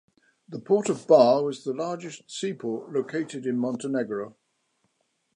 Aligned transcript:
The 0.49 0.57
Port 0.57 0.89
of 0.89 1.05
Bar 1.05 1.43
was 1.43 1.63
the 1.63 1.75
largest 1.75 2.23
seaport 2.31 2.91
located 2.91 3.45
in 3.45 3.59
Montenegro. 3.59 4.35